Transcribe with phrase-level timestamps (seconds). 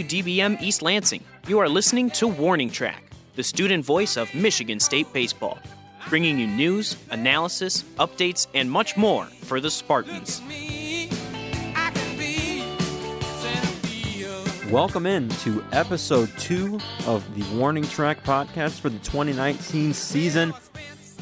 [0.00, 1.22] WDBM East Lansing.
[1.46, 3.04] You are listening to Warning Track,
[3.36, 5.58] the student voice of Michigan State Baseball,
[6.08, 10.40] bringing you news, analysis, updates, and much more for the Spartans.
[14.70, 20.54] Welcome in to episode two of the Warning Track podcast for the 2019 season.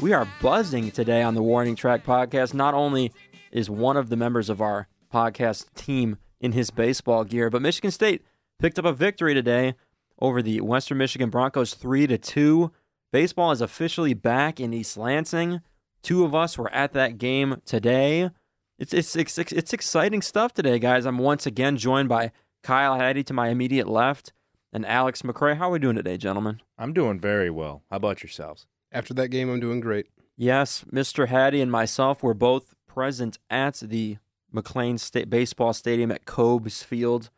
[0.00, 2.54] We are buzzing today on the Warning Track podcast.
[2.54, 3.12] Not only
[3.50, 7.90] is one of the members of our podcast team in his baseball gear, but Michigan
[7.90, 8.22] State
[8.58, 9.74] picked up a victory today
[10.20, 12.72] over the Western Michigan Broncos 3 to 2.
[13.12, 15.60] Baseball is officially back in East Lansing.
[16.02, 18.30] Two of us were at that game today.
[18.78, 21.06] It's it's it's, it's exciting stuff today, guys.
[21.06, 22.32] I'm once again joined by
[22.62, 24.32] Kyle Hattie to my immediate left,
[24.72, 25.56] and Alex McCray.
[25.56, 26.60] How are we doing today, gentlemen?
[26.76, 27.82] I'm doing very well.
[27.90, 28.66] How about yourselves?
[28.92, 30.06] After that game, I'm doing great.
[30.36, 31.28] Yes, Mr.
[31.28, 34.18] Hattie and myself were both present at the
[34.54, 37.30] McLane State Baseball Stadium at Kobs Field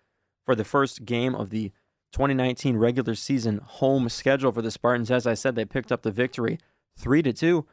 [0.50, 1.70] for the first game of the
[2.10, 5.08] 2019 regular season home schedule for the Spartans.
[5.08, 6.58] As I said, they picked up the victory,
[6.96, 7.66] three to two.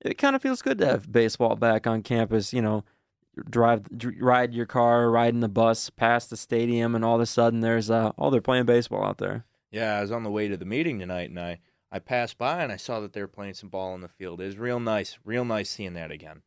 [0.00, 2.54] It kind of feels good to have baseball back on campus.
[2.54, 2.84] You know,
[3.50, 3.82] drive
[4.18, 7.60] ride your car, ride in the bus past the stadium, and all of a sudden
[7.60, 9.44] there's uh, oh they're playing baseball out there.
[9.70, 11.58] Yeah, I was on the way to the meeting tonight, and I
[11.90, 14.40] I passed by and I saw that they were playing some ball in the field.
[14.40, 16.40] It was real nice, real nice seeing that again.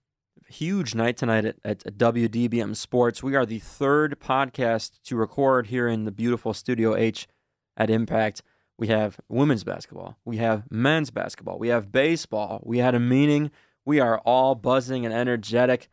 [0.47, 3.23] Huge night tonight at, at WDBM Sports.
[3.23, 7.27] We are the third podcast to record here in the beautiful Studio H
[7.75, 8.41] at Impact.
[8.77, 10.17] We have women's basketball.
[10.25, 11.57] We have men's basketball.
[11.57, 12.61] We have baseball.
[12.63, 13.51] We had a meeting.
[13.85, 15.89] We are all buzzing and energetic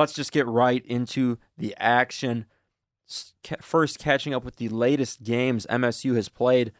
[0.00, 2.46] let's just get right into the action.
[3.60, 6.72] First, catching up with the latest games MSU has played.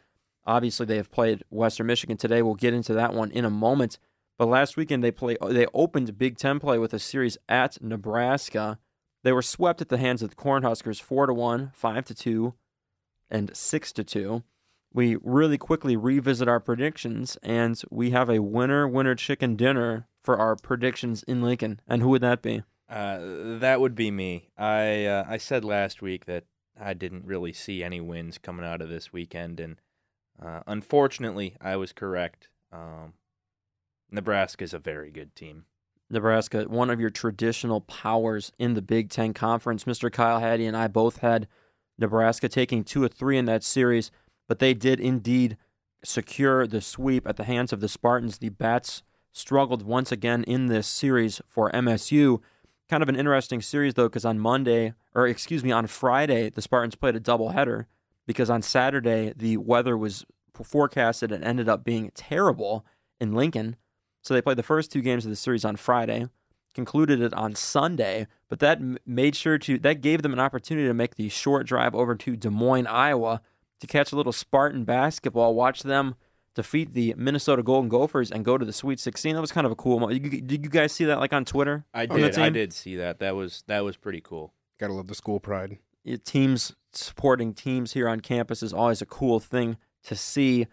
[0.46, 2.40] Obviously, they have played Western Michigan today.
[2.42, 3.98] We'll get into that one in a moment.
[4.40, 8.78] But last weekend they play they opened Big Ten play with a series at Nebraska.
[9.22, 12.54] They were swept at the hands of the Cornhuskers four to one, five to two,
[13.30, 14.42] and six to two.
[14.94, 20.38] We really quickly revisit our predictions, and we have a winner winner chicken dinner for
[20.38, 21.82] our predictions in Lincoln.
[21.86, 22.62] And who would that be?
[22.88, 23.18] Uh,
[23.58, 24.48] that would be me.
[24.56, 26.44] I uh, I said last week that
[26.80, 29.76] I didn't really see any wins coming out of this weekend, and
[30.42, 32.48] uh, unfortunately, I was correct.
[32.72, 33.12] Um,
[34.10, 35.64] Nebraska is a very good team.
[36.10, 39.84] Nebraska, one of your traditional powers in the Big Ten Conference.
[39.84, 40.10] Mr.
[40.10, 41.46] Kyle Hattie and I both had
[41.98, 44.10] Nebraska taking two or three in that series,
[44.48, 45.56] but they did indeed
[46.02, 48.38] secure the sweep at the hands of the Spartans.
[48.38, 52.40] The Bats struggled once again in this series for MSU.
[52.88, 56.62] Kind of an interesting series though, because on Monday, or excuse me, on Friday, the
[56.62, 57.86] Spartans played a doubleheader
[58.26, 60.24] because on Saturday the weather was
[60.60, 62.84] forecasted and ended up being terrible
[63.20, 63.76] in Lincoln.
[64.22, 66.28] So they played the first two games of the series on Friday,
[66.74, 70.94] concluded it on Sunday, but that made sure to that gave them an opportunity to
[70.94, 73.40] make the short drive over to Des Moines, Iowa,
[73.80, 76.14] to catch a little Spartan basketball, watch them
[76.54, 79.34] defeat the Minnesota Golden Gophers and go to the Sweet 16.
[79.34, 80.22] That was kind of a cool moment.
[80.46, 81.84] Did you guys see that like on Twitter?
[81.94, 82.38] I did.
[82.38, 83.18] I did see that.
[83.18, 84.52] That was that was pretty cool.
[84.78, 85.78] Gotta love the school pride.
[86.24, 90.66] teams supporting teams here on campus is always a cool thing to see.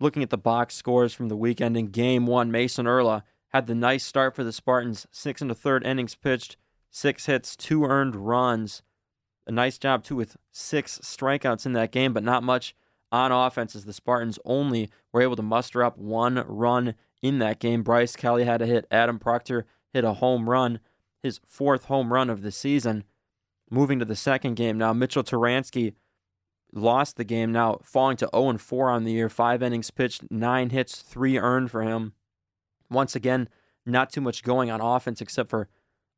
[0.00, 3.74] Looking at the box scores from the weekend in Game One, Mason Erla had the
[3.74, 5.06] nice start for the Spartans.
[5.10, 6.56] Six and a third innings pitched,
[6.90, 8.82] six hits, two earned runs.
[9.46, 12.74] A nice job too with six strikeouts in that game, but not much
[13.12, 17.58] on offense as the Spartans only were able to muster up one run in that
[17.58, 17.82] game.
[17.82, 18.86] Bryce Kelly had a hit.
[18.90, 20.80] Adam Proctor hit a home run,
[21.22, 23.04] his fourth home run of the season.
[23.70, 25.92] Moving to the second game now, Mitchell Tyranski
[26.72, 29.28] lost the game now, falling to 0 4 on the year.
[29.28, 32.12] Five innings pitched, nine hits, three earned for him.
[32.90, 33.48] Once again,
[33.86, 35.68] not too much going on offense except for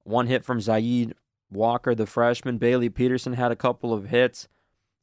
[0.04, 1.14] one hit from Zaid
[1.50, 2.58] Walker, the freshman.
[2.58, 4.48] Bailey Peterson had a couple of hits.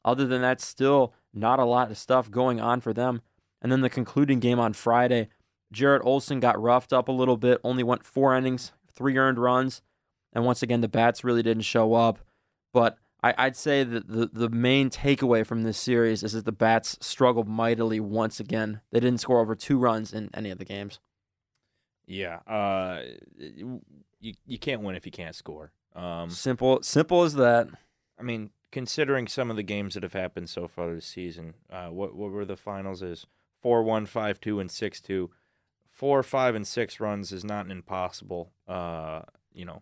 [0.03, 3.21] Other than that, still not a lot of stuff going on for them.
[3.61, 5.29] And then the concluding game on Friday,
[5.71, 9.81] Jarrett Olson got roughed up a little bit, only went four innings, three earned runs.
[10.33, 12.19] And once again, the bats really didn't show up.
[12.73, 16.51] But I, would say that the, the main takeaway from this series is that the
[16.51, 18.81] bats struggled mightily once again.
[18.91, 20.99] They didn't score over two runs in any of the games.
[22.07, 23.01] Yeah, uh,
[23.37, 23.81] you
[24.47, 25.71] you can't win if you can't score.
[25.95, 27.67] Um, simple, simple as that.
[28.19, 31.87] I mean, considering some of the games that have happened so far this season, uh,
[31.89, 33.03] what what were the finals?
[33.03, 33.27] Is
[33.61, 35.29] four one, five two, and six two.
[35.91, 39.81] Four, five, and six runs is not an impossible, uh, you know,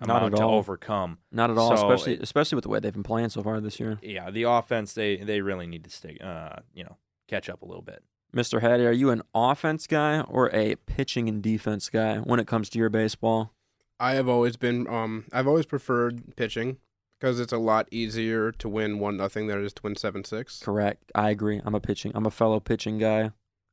[0.00, 0.54] amount to all.
[0.54, 1.18] overcome.
[1.32, 3.60] Not at all, so especially it, especially with the way they've been playing so far
[3.60, 3.98] this year.
[4.02, 6.96] Yeah, the offense they they really need to stay, uh, you know,
[7.28, 8.02] catch up a little bit.
[8.34, 8.60] Mr.
[8.60, 12.68] Hattie, are you an offense guy or a pitching and defense guy when it comes
[12.70, 13.52] to your baseball?
[13.98, 16.76] I have always been um I've always preferred pitching.
[17.18, 20.24] because it's a lot easier to win one nothing than it is to win seven
[20.24, 20.60] six.
[20.60, 21.10] Correct.
[21.14, 21.60] I agree.
[21.64, 22.12] I'm a pitching.
[22.14, 23.32] I'm a fellow pitching guy.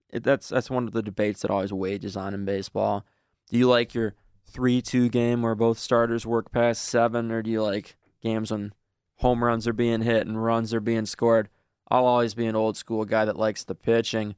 [0.09, 3.05] It, that's that's one of the debates that always wages on in baseball.
[3.51, 7.49] Do you like your three two game where both starters work past seven, or do
[7.49, 8.73] you like games when
[9.17, 11.49] home runs are being hit and runs are being scored?
[11.89, 14.35] I'll always be an old school guy that likes the pitching.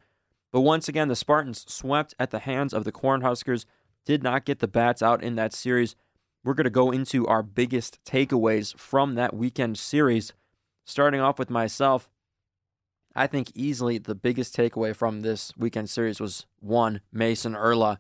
[0.51, 3.65] But once again, the Spartans swept at the hands of the Cornhuskers,
[4.05, 5.95] did not get the bats out in that series.
[6.43, 10.33] We're going to go into our biggest takeaways from that weekend series.
[10.85, 12.09] Starting off with myself,
[13.13, 17.97] I think easily the biggest takeaway from this weekend series was one, Mason Erla.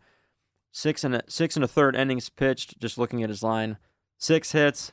[0.77, 3.77] Six and a, six and a third innings pitched, just looking at his line.
[4.19, 4.91] Six hits,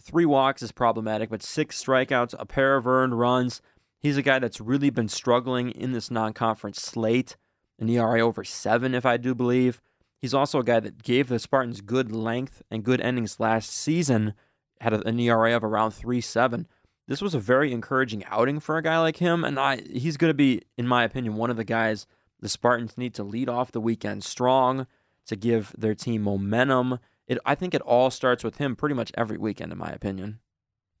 [0.00, 3.60] three walks is problematic, but six strikeouts, a pair of earned runs.
[3.98, 7.36] He's a guy that's really been struggling in this non conference slate,
[7.78, 9.82] an ERA over seven, if I do believe.
[10.18, 14.32] He's also a guy that gave the Spartans good length and good innings last season,
[14.80, 16.66] had an ERA of around 3 7.
[17.06, 20.30] This was a very encouraging outing for a guy like him, and I, he's going
[20.30, 22.06] to be, in my opinion, one of the guys
[22.40, 24.86] the Spartans need to lead off the weekend strong
[25.26, 26.98] to give their team momentum.
[27.26, 30.40] It, I think it all starts with him pretty much every weekend, in my opinion.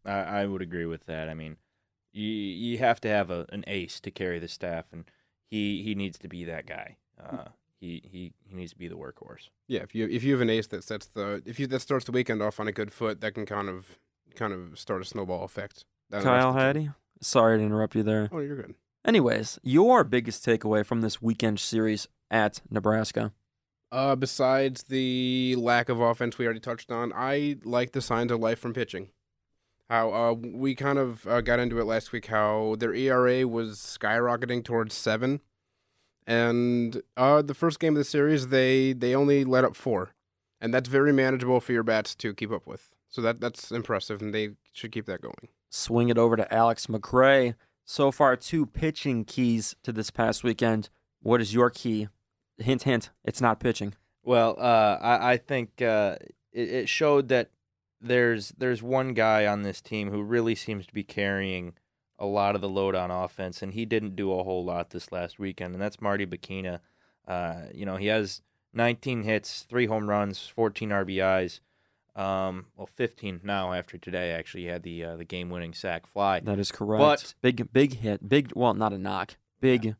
[0.04, 1.28] I, I would agree with that.
[1.28, 1.56] I mean,
[2.12, 5.04] you you have to have a, an ace to carry the staff, and
[5.50, 6.96] he he needs to be that guy.
[7.22, 7.48] Uh,
[7.80, 9.48] he he he needs to be the workhorse.
[9.68, 12.04] Yeah, if you if you have an ace that sets the if you that starts
[12.04, 13.98] the weekend off on a good foot, that can kind of
[14.34, 15.84] kind of start a snowball effect.
[16.10, 16.90] That Kyle Hattie,
[17.20, 18.28] sorry to interrupt you there.
[18.32, 18.74] Oh, you're good.
[19.04, 23.32] Anyways, your biggest takeaway from this weekend series at Nebraska?
[23.92, 28.40] Uh, besides the lack of offense we already touched on, I like the signs of
[28.40, 29.10] life from pitching.
[29.90, 32.26] How uh, we kind of uh, got into it last week.
[32.26, 35.42] How their ERA was skyrocketing towards seven,
[36.26, 40.14] and uh, the first game of the series they they only let up four,
[40.58, 42.88] and that's very manageable for your bats to keep up with.
[43.10, 45.48] So that that's impressive, and they should keep that going.
[45.68, 47.56] Swing it over to Alex McRae.
[47.84, 50.88] So far, two pitching keys to this past weekend.
[51.20, 52.08] What is your key?
[52.62, 53.10] Hint, hint.
[53.24, 53.94] It's not pitching.
[54.22, 56.16] Well, uh, I, I think uh,
[56.52, 57.50] it, it showed that
[58.00, 61.74] there's there's one guy on this team who really seems to be carrying
[62.18, 65.10] a lot of the load on offense, and he didn't do a whole lot this
[65.12, 66.80] last weekend, and that's Marty Bechina.
[67.26, 68.42] Uh, you know, he has
[68.74, 71.60] 19 hits, three home runs, 14 RBIs.
[72.14, 74.32] Um, well, 15 now after today.
[74.32, 76.40] Actually, he had the uh, the game winning sac fly.
[76.40, 77.00] That is correct.
[77.00, 78.28] But- big, big hit.
[78.28, 78.52] Big.
[78.54, 79.36] Well, not a knock.
[79.60, 79.94] Big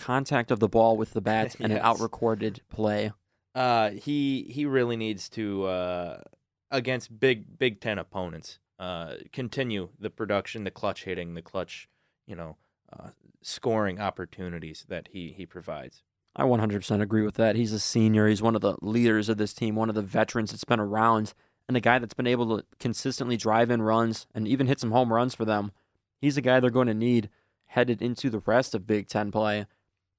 [0.00, 3.12] contact of the ball with the bat and an out-recorded play.
[3.54, 6.20] Uh, he he really needs to uh,
[6.70, 8.58] against big Big Ten opponents.
[8.78, 11.88] Uh, continue the production, the clutch hitting, the clutch,
[12.26, 12.56] you know,
[12.92, 13.10] uh,
[13.42, 16.02] scoring opportunities that he he provides.
[16.36, 17.56] I 100% agree with that.
[17.56, 18.28] He's a senior.
[18.28, 21.34] He's one of the leaders of this team, one of the veterans that's been around,
[21.66, 24.92] and a guy that's been able to consistently drive in runs and even hit some
[24.92, 25.72] home runs for them.
[26.20, 27.30] He's a guy they're going to need
[27.66, 29.66] headed into the rest of Big Ten play.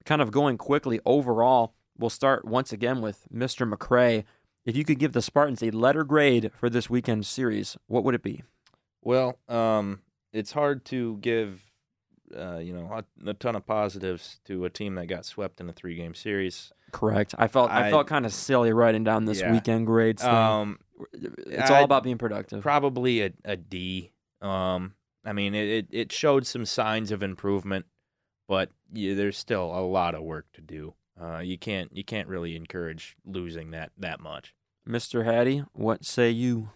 [0.06, 3.72] Kind of going quickly overall, we'll start once again with Mr.
[3.72, 4.24] McRae.
[4.66, 8.16] If you could give the Spartans a letter grade for this weekend series, what would
[8.16, 8.44] it be?
[9.02, 10.02] Well, um,
[10.34, 11.62] it's hard to give,
[12.36, 12.92] uh, you know,
[13.26, 16.14] a, a ton of positives to a team that got swept in a three game
[16.14, 16.72] series.
[16.92, 17.34] Correct.
[17.38, 19.52] I felt I, I- felt kind of silly writing down this Yeah.
[19.52, 20.32] weekend grades thing.
[20.32, 20.80] Um,
[21.14, 22.62] it's all I- about being productive.
[22.62, 24.12] probably a, a D.
[24.42, 24.94] Um,
[25.26, 27.86] I mean, it, it showed some signs of improvement,
[28.48, 30.94] but yeah, there's still a lot of work to do.
[31.22, 34.54] Uh, you can't you can't really encourage losing that that much.
[34.88, 35.26] Mr.
[35.26, 36.70] Hattie, what say you?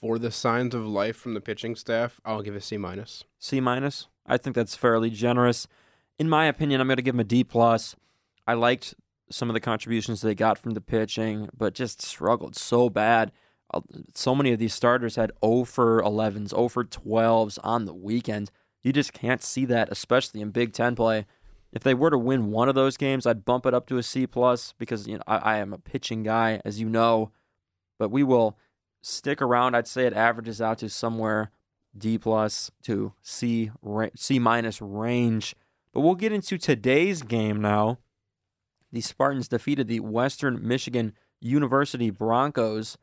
[0.00, 3.24] For the signs of life from the pitching staff, I'll give a C minus.
[3.38, 4.08] C minus.
[4.26, 5.66] I think that's fairly generous.
[6.18, 7.96] In my opinion, I'm going to give him a D plus.
[8.46, 8.94] I liked
[9.30, 13.30] some of the contributions they got from the pitching, but just struggled so bad.
[13.72, 13.80] Uh,
[14.14, 18.50] So many of these starters had 0 for 11s, 0 for 12s on the weekend.
[18.82, 21.26] You just can't see that, especially in Big Ten play.
[21.72, 24.02] If they were to win one of those games, I'd bump it up to a
[24.02, 27.30] C plus because you know I, I am a pitching guy, as you know.
[27.98, 28.56] But we will
[29.02, 29.74] stick around.
[29.74, 31.50] I'd say it averages out to somewhere
[31.96, 33.70] D plus to C
[34.16, 35.54] C minus range.
[35.92, 37.98] But we'll get into today's game now.
[38.92, 42.98] The Spartans defeated the Western Michigan University Broncos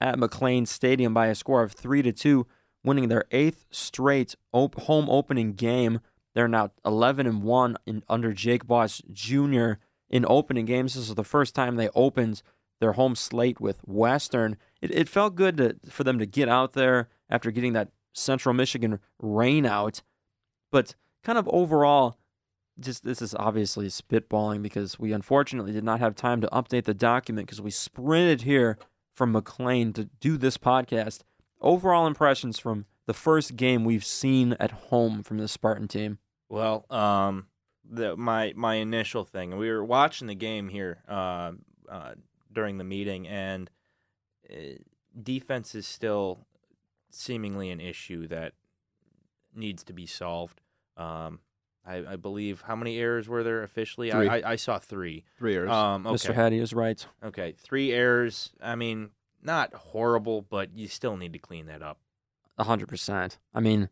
[0.00, 2.46] at McLane Stadium by a score of three to two,
[2.84, 6.00] winning their eighth straight op- home opening game.
[6.34, 9.72] They're now 11 and one in under Jake Boss Jr.
[10.08, 10.94] in opening games.
[10.94, 12.42] This is the first time they opened
[12.80, 14.56] their home slate with Western.
[14.80, 18.54] It, it felt good to, for them to get out there after getting that Central
[18.54, 20.02] Michigan rain out,
[20.72, 22.16] but kind of overall,
[22.78, 26.94] just this is obviously spitballing because we unfortunately did not have time to update the
[26.94, 28.78] document because we sprinted here
[29.14, 31.20] from McLane to do this podcast.
[31.60, 36.18] Overall impressions from the first game we've seen at home from the Spartan team.
[36.48, 37.46] Well, um,
[37.88, 41.52] the my my initial thing, we were watching the game here uh,
[41.88, 42.14] uh,
[42.52, 43.70] during the meeting, and
[44.50, 44.78] uh,
[45.20, 46.46] defense is still
[47.10, 48.52] seemingly an issue that
[49.54, 50.60] needs to be solved.
[50.96, 51.40] Um,
[51.84, 54.10] I, I believe how many errors were there officially?
[54.10, 54.28] Three.
[54.28, 55.24] I, I, I saw three.
[55.38, 55.70] Three errors.
[55.70, 56.14] Um, okay.
[56.14, 56.34] Mr.
[56.34, 57.04] Hattie is right.
[57.24, 58.52] Okay, three errors.
[58.60, 59.10] I mean,
[59.42, 61.98] not horrible, but you still need to clean that up.
[62.58, 63.38] A hundred percent.
[63.54, 63.88] I mean,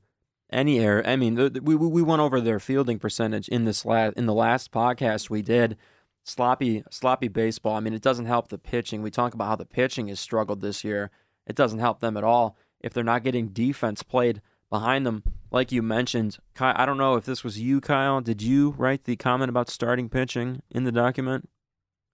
[0.51, 1.03] any error.
[1.07, 4.17] I mean, the, the- we we we went over their fielding percentage in this last
[4.17, 5.77] in the last podcast we did.
[6.25, 7.77] Sloppy sloppy baseball.
[7.77, 9.01] I mean, it doesn't help the pitching.
[9.03, 11.11] We talk about how the pitching has struggled this year.
[11.47, 15.23] It doesn't help them at all if they're not getting defense played behind them.
[15.51, 18.21] Like you mentioned, Kyle, I don't know if this was you, Kyle.
[18.21, 21.49] Did you write the comment about starting pitching in the document,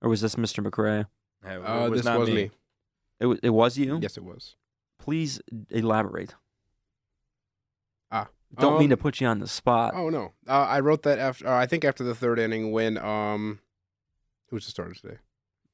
[0.00, 0.64] or was this Mr.
[0.64, 1.06] McRae?
[1.44, 2.50] It uh, was this not was me.
[3.20, 3.98] It wa- it was you.
[4.02, 4.56] Yes, it was.
[4.98, 5.40] Please
[5.70, 6.34] elaborate.
[8.10, 8.28] Ah,
[8.58, 9.92] Don't mean um, to put you on the spot.
[9.94, 11.46] Oh no, uh, I wrote that after.
[11.48, 13.60] Uh, I think after the third inning when um,
[14.50, 15.18] who's the starter today?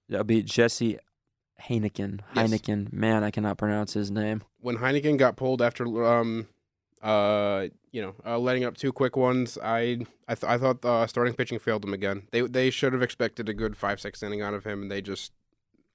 [0.09, 0.99] That'll be Jesse
[1.68, 2.20] Heikkinen.
[2.35, 2.50] Yes.
[2.50, 2.92] Heikkinen.
[2.92, 4.42] Man, I cannot pronounce his name.
[4.61, 6.49] When Heikkinen got pulled after um,
[7.02, 11.06] uh, you know, uh, letting up two quick ones, I I, th- I thought uh,
[11.06, 12.28] starting pitching failed him again.
[12.32, 15.00] They they should have expected a good five six inning out of him, and they
[15.02, 15.32] just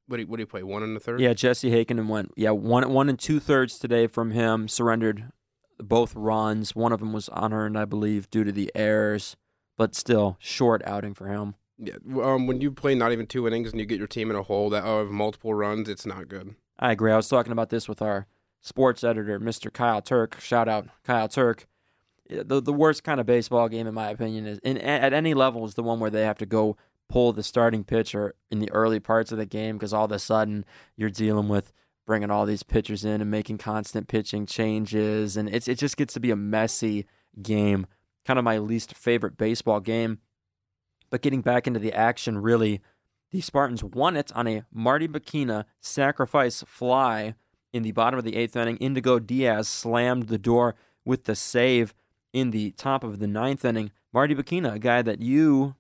[0.08, 1.20] what do you, what do you play one and the third?
[1.20, 2.32] Yeah, Jesse Heikkinen went.
[2.36, 4.68] Yeah, one one and two thirds today from him.
[4.68, 5.32] Surrendered
[5.80, 6.76] both runs.
[6.76, 9.36] One of them was unearned, I believe, due to the errors.
[9.78, 11.56] But still, short outing for him.
[11.78, 14.38] Yeah, um, when you play not even two innings and you get your team in
[14.38, 16.56] a hole that of multiple runs, it's not good.
[16.80, 17.12] I agree.
[17.12, 18.28] I was talking about this with our
[18.62, 19.72] sports editor, Mr.
[19.72, 20.40] Kyle Turk.
[20.40, 21.68] Shout out, Kyle Turk.
[22.30, 25.66] The the worst kind of baseball game, in my opinion, is in, at any level
[25.66, 26.78] is the one where they have to go
[27.10, 30.20] pull the starting pitcher in the early parts of the game because all of a
[30.20, 31.72] sudden you're dealing with
[32.06, 36.14] bringing all these pitchers in and making constant pitching changes, and it's it just gets
[36.14, 37.06] to be a messy
[37.42, 37.88] game.
[38.26, 40.20] Kind of my least favorite baseball game.
[41.10, 42.82] But getting back into the action, really,
[43.32, 47.36] the Spartans won it on a Marty Bechina sacrifice fly
[47.74, 48.78] in the bottom of the eighth inning.
[48.78, 51.94] Indigo Diaz slammed the door with the save
[52.34, 53.92] in the top of the ninth inning.
[54.12, 55.76] Marty Bechina, a guy that you,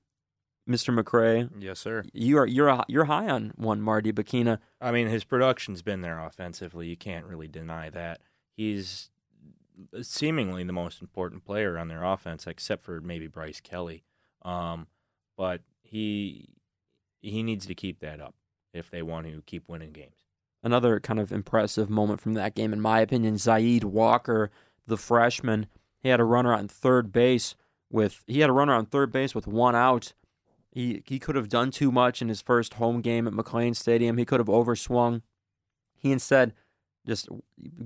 [0.69, 0.97] Mr.
[0.97, 2.03] McRae, Yes, sir.
[2.13, 4.57] you are you're a, you're high on one Marty Bechina.
[4.81, 6.87] I mean, his production's been there offensively.
[6.87, 8.21] You can't really deny that.
[8.57, 9.09] He's
[10.01, 14.03] seemingly the most important player on their offense, except for maybe Bryce Kelly.
[14.43, 14.87] Um,
[15.37, 16.49] but he
[17.21, 18.35] he needs to keep that up
[18.73, 20.15] if they want to keep winning games.
[20.63, 24.49] Another kind of impressive moment from that game, in my opinion, Zaid Walker,
[24.87, 25.67] the freshman,
[25.99, 27.55] he had a runner on third base
[27.91, 30.13] with he had a runner on third base with one out.
[30.75, 34.17] He he could have done too much in his first home game at McLane Stadium.
[34.17, 35.21] He could have overswung.
[35.95, 36.53] He instead
[37.07, 37.29] just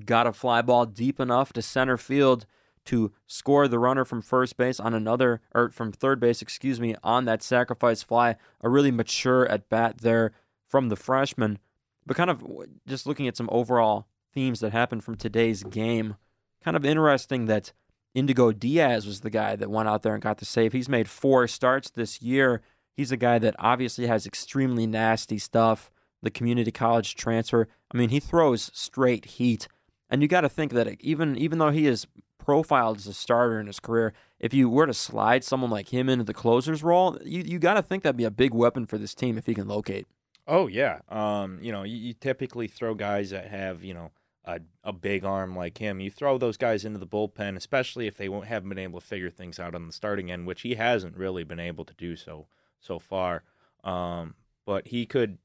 [0.06, 2.48] got a fly ball deep enough to center field
[2.86, 6.96] to score the runner from first base on another or from third base, excuse me,
[7.04, 8.36] on that sacrifice fly.
[8.62, 10.32] A really mature at bat there
[10.68, 11.60] from the freshman.
[12.08, 12.44] But kind of
[12.88, 16.16] just looking at some overall themes that happened from today's game,
[16.64, 17.72] kind of interesting that
[18.16, 20.74] Indigo Diaz was the guy that went out there and got the save.
[20.74, 22.64] He's made four starts this year.
[23.00, 25.90] He's a guy that obviously has extremely nasty stuff.
[26.22, 27.70] The community college transfer.
[27.94, 29.70] I mean, he throws straight heat,
[30.10, 33.58] and you got to think that even even though he is profiled as a starter
[33.58, 37.18] in his career, if you were to slide someone like him into the closer's role,
[37.24, 39.54] you you got to think that'd be a big weapon for this team if he
[39.54, 40.06] can locate.
[40.46, 41.00] Oh yeah.
[41.08, 44.12] Um, you know, you, you typically throw guys that have, you know,
[44.44, 46.02] a, a big arm like him.
[46.02, 49.08] You throw those guys into the bullpen, especially if they won't haven't been able to
[49.08, 52.18] figure things out on the starting end, which he hasn't really been able to do
[52.18, 52.48] so
[52.80, 53.44] so far.
[53.84, 55.38] Um, but he could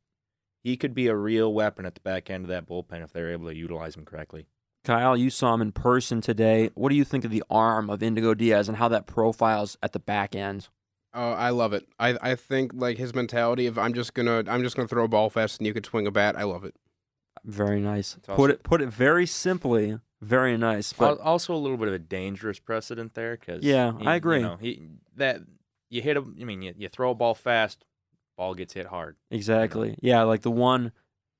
[0.62, 3.32] he could be a real weapon at the back end of that bullpen if they're
[3.32, 4.46] able to utilize him correctly.
[4.84, 6.70] Kyle, you saw him in person today.
[6.74, 9.92] What do you think of the arm of Indigo Diaz and how that profiles at
[9.92, 10.68] the back end?
[11.14, 11.86] Uh, I love it.
[11.98, 15.08] I I think like his mentality of I'm just gonna I'm just gonna throw a
[15.08, 16.36] ball fast and you could swing a bat.
[16.36, 16.74] I love it.
[17.44, 18.16] Very nice.
[18.16, 19.98] It's Put it put it very simply.
[20.20, 20.92] Very nice.
[20.92, 24.38] But also a little bit of a dangerous precedent there because Yeah, I agree.
[24.38, 24.82] You know, he
[25.16, 25.42] that
[25.94, 26.36] you hit him.
[26.40, 27.84] I mean, you, you throw a ball fast,
[28.36, 29.16] ball gets hit hard.
[29.30, 29.96] exactly.
[30.02, 30.92] Yeah, like the one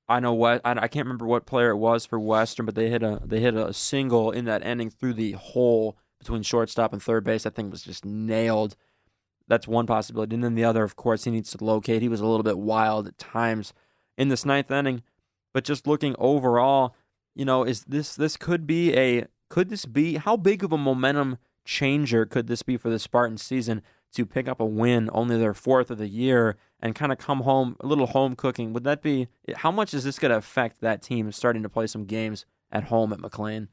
[0.07, 2.89] I know what I, I can't remember what player it was for Western, but they
[2.89, 7.01] hit a they hit a single in that inning through the hole between shortstop and
[7.01, 7.45] third base.
[7.45, 8.75] I think was just nailed.
[9.47, 10.35] That's one possibility.
[10.35, 12.01] And then the other, of course, he needs to locate.
[12.01, 13.73] He was a little bit wild at times
[14.17, 15.03] in this ninth inning.
[15.53, 16.95] But just looking overall,
[17.35, 20.77] you know, is this this could be a could this be how big of a
[20.77, 23.81] momentum changer could this be for the Spartan season
[24.15, 27.41] to pick up a win, only their fourth of the year, and kind of come
[27.41, 28.73] home a little home cooking?
[28.73, 31.87] Would that be how much is this going to affect that team starting to play
[31.87, 32.45] some games
[32.75, 33.69] at home at McLane.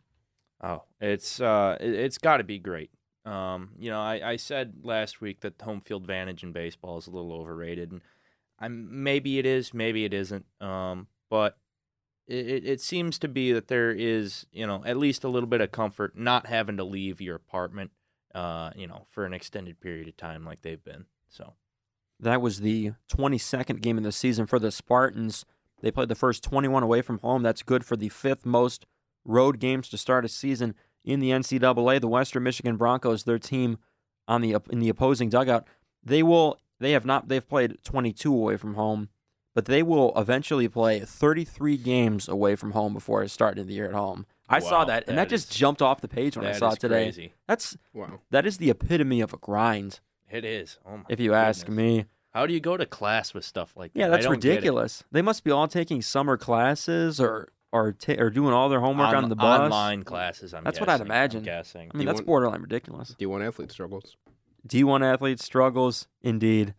[0.62, 2.90] Oh, it's uh, it, it's got to be great.
[3.24, 7.06] Um, you know, I, I said last week that home field advantage in baseball is
[7.06, 8.00] a little overrated, and
[8.58, 10.46] I'm maybe it is, maybe it isn't.
[10.60, 11.56] Um, but
[12.28, 15.60] it, it seems to be that there is, you know, at least a little bit
[15.60, 17.90] of comfort not having to leave your apartment,
[18.34, 21.06] uh, you know, for an extended period of time like they've been.
[21.28, 21.54] So
[22.20, 25.44] that was the 22nd game of the season for the Spartans.
[25.80, 27.42] They played the first 21 away from home.
[27.42, 28.86] That's good for the fifth most
[29.24, 30.74] road games to start a season
[31.04, 32.00] in the NCAA.
[32.00, 33.78] The Western Michigan Broncos, their team
[34.28, 35.66] on the in the opposing dugout,
[36.02, 39.08] they will they have not they've played 22 away from home,
[39.54, 43.94] but they will eventually play 33 games away from home before starting the year at
[43.94, 44.26] home.
[44.48, 46.52] I Wow, saw that, and that, that just is- jumped off the page when I
[46.52, 47.04] saw it today.
[47.04, 47.32] crazy.
[47.46, 48.20] That's Wow.
[48.30, 50.78] that is the epitome of a grind, It is.
[50.86, 52.06] Oh my if you ask me.
[52.34, 53.98] How do you go to class with stuff like that?
[53.98, 54.50] Yeah, I that's don't get it.
[54.54, 55.04] ridiculous.
[55.12, 59.08] They must be all taking summer classes or or ta- or doing all their homework
[59.08, 59.60] On- on the bus.
[59.60, 60.52] Online classes.
[60.52, 61.06] I'm That's what I'd guessing.
[61.06, 61.42] I'm imagine.
[61.42, 61.90] guessing.
[61.94, 63.14] I mean, You that's want- borderline ridiculous.
[63.18, 64.16] D1 athlete struggles.
[64.66, 66.74] D1 athlete struggles, indeed.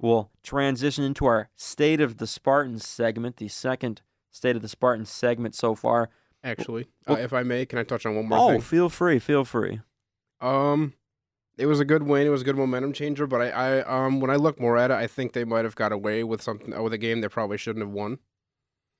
[0.00, 5.10] We'll transition into our State of the Spartans segment, the second State of the Spartans
[5.10, 6.08] segment so far.
[6.44, 8.60] Actually, Well- uh, if I may, can I touch on one more Oh, thing?
[8.60, 9.80] feel free, feel free.
[10.40, 10.94] Um,
[11.56, 12.26] it was a good win.
[12.26, 13.26] It was a good momentum changer.
[13.26, 15.74] But I, I um, when I look more at it, I think they might have
[15.74, 18.18] got away with something uh, with a game they probably shouldn't have won.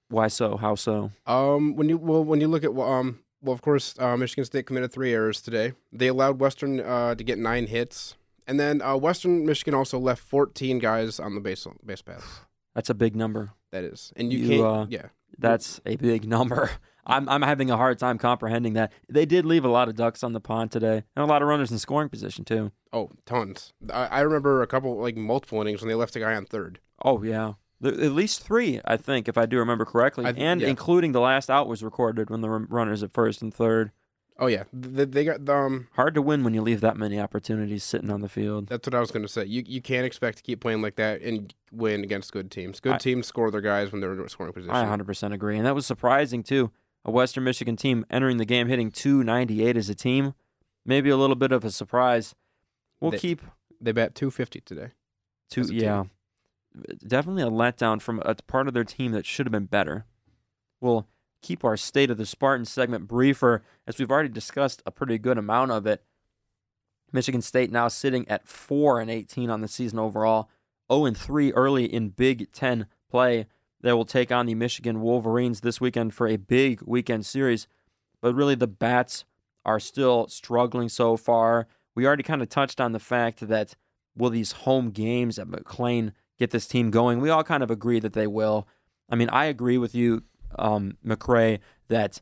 [0.09, 0.57] Why so?
[0.57, 1.13] How so?
[1.27, 4.67] Um, when you well, when you look at um, well, of course, uh, Michigan State
[4.67, 5.75] committed three errors today.
[5.93, 8.17] They allowed Western uh, to get nine hits,
[8.49, 12.47] and then uh, Western Michigan also left fourteen guys on the base base path.
[12.75, 13.53] That's a big number.
[13.71, 14.63] That is, and you, You, can't.
[14.67, 15.07] uh, yeah,
[15.39, 16.71] That's a big number.
[17.09, 18.93] I'm I'm having a hard time comprehending that.
[19.09, 21.49] They did leave a lot of ducks on the pond today, and a lot of
[21.49, 22.73] runners in scoring position too.
[22.93, 23.73] oh, tons.
[23.93, 26.81] I, I remember a couple like multiple innings when they left a guy on third.
[27.03, 30.69] Oh yeah, at least three, I think, if I do remember correctly, I- and yeah.
[30.69, 33.93] including the last out was recorded when the runners at first and third.
[34.41, 35.89] Oh yeah, they, they got um.
[35.95, 38.69] Hard to win when you leave that many opportunities sitting on the field.
[38.69, 39.45] That's what I was going to say.
[39.45, 42.79] You you can't expect to keep playing like that and win against good teams.
[42.79, 44.71] Good I- teams score their guys when they're in scoring position.
[44.75, 46.71] I 100% agree, and that was surprising too.
[47.05, 50.35] A Western Michigan team entering the game hitting 298 as a team,
[50.85, 52.35] maybe a little bit of a surprise.
[53.01, 53.43] We'll They- keep
[53.81, 54.91] They bat two fifty today.
[55.49, 55.63] two.
[55.73, 56.05] Yeah,
[57.07, 60.05] definitely a letdown from a part of their team that should have been better.
[60.81, 61.07] We'll
[61.41, 65.39] keep our state of the Spartans segment briefer as we've already discussed a pretty good
[65.39, 66.03] amount of it.
[67.13, 70.51] Michigan State now sitting at four and 18 on the season overall,
[70.93, 73.47] 0 and three early in Big Ten play.
[73.81, 77.69] They will take on the Michigan Wolverines this weekend for a big weekend series.
[78.21, 79.25] But really, the Bats
[79.65, 81.69] are still struggling so far.
[81.95, 83.77] We already kind of touched on the fact that
[84.17, 87.21] will these home games at McLane get this team going?
[87.21, 88.67] We all kind of agree that they will.
[89.09, 90.25] I mean, I agree with you,
[90.59, 92.21] um, McRae, that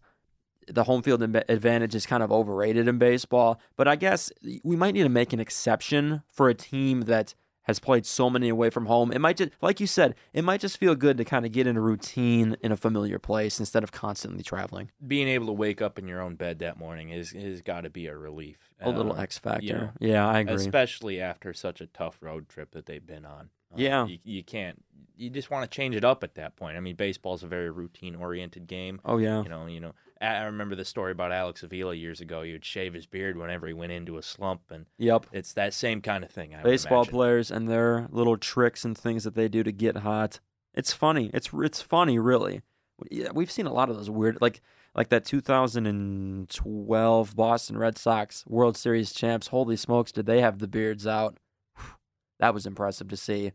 [0.68, 3.60] the home field advantage is kind of overrated in baseball.
[3.76, 7.34] But I guess we might need to make an exception for a team that
[7.66, 9.12] has played so many away from home.
[9.12, 11.66] It might just, like you said, it might just feel good to kind of get
[11.66, 14.90] in a routine in a familiar place instead of constantly traveling.
[15.06, 17.90] Being able to wake up in your own bed that morning is has got to
[17.90, 18.58] be a relief.
[18.80, 19.64] A little Uh, X factor.
[19.66, 20.54] you know, yeah, I agree.
[20.54, 23.50] especially after such a tough road trip that they've been on.
[23.72, 24.06] Uh, Yeah.
[24.06, 24.82] you, you can't.
[25.18, 26.76] You just want to change it up at that point.
[26.76, 29.00] I mean, baseball's a very routine-oriented game.
[29.04, 29.42] oh yeah.
[29.42, 29.92] You know, you know.
[30.20, 32.42] I remember the story about Alex Avila years ago.
[32.42, 35.26] He would shave his beard whenever he went into a slump, and Yep.
[35.32, 36.54] it's that same kind of thing.
[36.54, 40.40] I baseball players and their little tricks and things that they do to get hot.
[40.74, 41.30] It's funny.
[41.34, 42.62] It's it's funny, really.
[43.10, 44.60] Yeah, we've seen a lot of those weird, like
[44.94, 49.48] like that 2012 Boston Red Sox World Series champs.
[49.48, 51.38] Holy smokes, did they have the beards out?
[52.38, 53.52] That was impressive to see.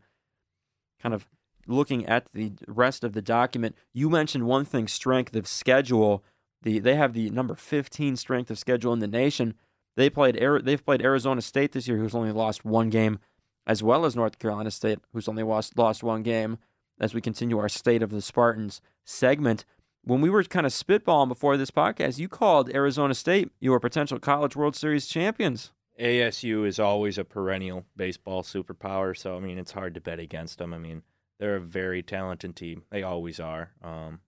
[1.00, 1.28] Kind of
[1.68, 6.24] looking at the rest of the document, you mentioned one thing: strength of schedule.
[6.62, 9.54] The they have the number 15 strength of schedule in the nation.
[9.96, 13.18] They played they've played Arizona State this year, who's only lost one game,
[13.66, 16.58] as well as North Carolina State, who's only lost lost one game.
[17.00, 19.64] As we continue our State of the Spartans segment,
[20.04, 24.18] when we were kind of spitballing before this podcast, you called Arizona State your potential
[24.18, 25.72] College World Series champions.
[26.00, 30.58] ASU is always a perennial baseball superpower, so I mean it's hard to bet against
[30.58, 30.72] them.
[30.72, 31.02] I mean
[31.38, 32.84] they're a very talented team.
[32.90, 33.72] They always are.
[33.82, 34.20] Um,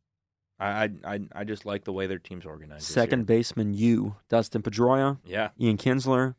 [0.59, 2.85] I, I I just like the way their team's organized.
[2.85, 5.51] Second baseman, you Dustin Pedroia, yeah.
[5.61, 6.37] Ian Kinsler.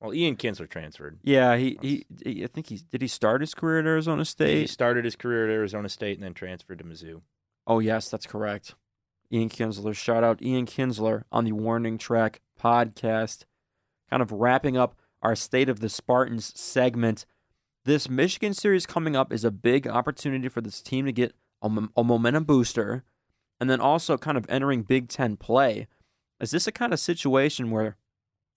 [0.00, 1.18] Well, Ian Kinsler transferred.
[1.22, 4.62] Yeah, he, he, he I think he did he start his career at Arizona State.
[4.62, 7.20] He started his career at Arizona State and then transferred to Mizzou.
[7.66, 8.74] Oh, yes, that's correct.
[9.30, 9.94] Ian Kinsler.
[9.94, 13.44] Shout out Ian Kinsler on the Warning Track podcast.
[14.08, 17.26] Kind of wrapping up our State of the Spartans segment.
[17.84, 21.70] This Michigan series coming up is a big opportunity for this team to get a,
[21.96, 23.04] a momentum booster
[23.60, 25.86] and then also kind of entering Big Ten play.
[26.40, 27.96] Is this a kind of situation where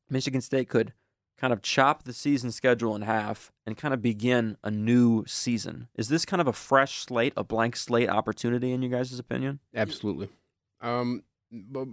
[0.10, 0.94] Michigan State could
[1.38, 5.90] kind of chop the season schedule in half and kind of begin a new season?
[5.96, 9.60] Is this kind of a fresh slate, a blank slate opportunity in you guys' opinion?
[9.76, 10.30] Absolutely.
[10.80, 11.24] Um,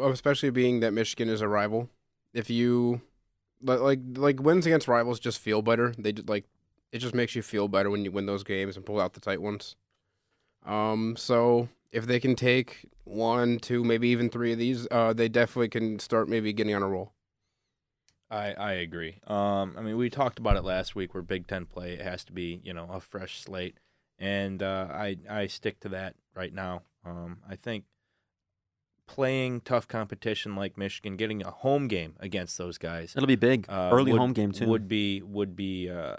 [0.01, 1.89] especially being that Michigan is a rival.
[2.33, 3.01] If you
[3.63, 5.95] like, like, wins against rivals just feel better.
[5.99, 6.45] They like
[6.93, 9.21] it just makes you feel better when you win those games and pull out the
[9.21, 9.77] tight ones.
[10.65, 15.29] Um, so if they can take one, two, maybe even three of these, uh, they
[15.29, 17.13] definitely can start maybe getting on a roll.
[18.31, 19.19] I, I agree.
[19.27, 22.25] Um, I mean, we talked about it last week where Big Ten play it has
[22.27, 23.79] to be you know a fresh slate,
[24.19, 26.83] and uh, I I stick to that right now.
[27.05, 27.85] Um, I think
[29.09, 33.67] playing tough competition like Michigan, getting a home game against those guys, It'll be big.
[33.69, 34.67] uh, Early would- home game, too.
[34.69, 36.17] would be would be uh,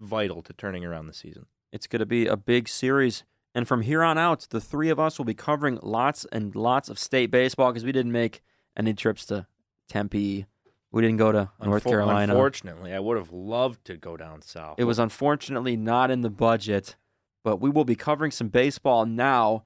[0.00, 1.46] vital to turning around the season.
[1.72, 3.24] It's going to be a big series.
[3.56, 6.90] And from here on out, the three of us will be covering lots and lots
[6.90, 8.42] of state baseball because we didn't make
[8.76, 9.46] any trips to
[9.88, 10.44] Tempe.
[10.92, 12.34] We didn't go to North Unfor- Carolina.
[12.34, 14.74] Unfortunately, I would have loved to go down south.
[14.76, 16.96] It was unfortunately not in the budget,
[17.42, 19.64] but we will be covering some baseball now,